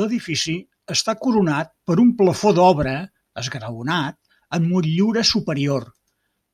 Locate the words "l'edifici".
0.00-0.52